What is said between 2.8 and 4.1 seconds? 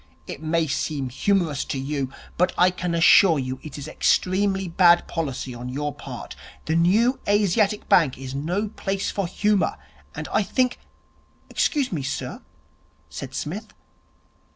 assure you it is